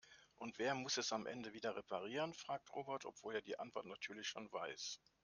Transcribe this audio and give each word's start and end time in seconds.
Und 0.37 0.57
wer 0.57 0.73
muss 0.73 0.97
es 0.97 1.13
am 1.13 1.27
Ende 1.27 1.53
wieder 1.53 1.75
reparieren?, 1.75 2.33
fragt 2.33 2.73
Robert, 2.73 3.05
obwohl 3.05 3.35
er 3.35 3.43
die 3.43 3.59
Antwort 3.59 3.85
natürlich 3.85 4.27
schon 4.27 4.51
weiß. 4.51 4.99